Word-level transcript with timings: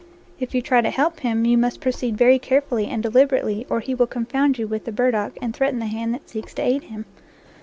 If 0.39 0.55
you 0.55 0.63
try 0.63 0.81
to 0.81 0.89
help 0.89 1.19
him, 1.19 1.45
you 1.45 1.59
must 1.59 1.79
proceed 1.79 2.17
very 2.17 2.39
carefully 2.39 2.87
and 2.87 3.03
deliberately 3.03 3.67
or 3.69 3.81
he 3.81 3.93
will 3.93 4.07
confound 4.07 4.57
you 4.57 4.67
with 4.67 4.85
the 4.85 4.91
bur 4.91 5.11
dock 5.11 5.33
and 5.43 5.55
threaten 5.55 5.77
the 5.77 5.85
hand 5.85 6.11
that 6.15 6.27
seeks 6.27 6.55
to 6.55 6.63
aid 6.63 6.85
him. 6.85 7.05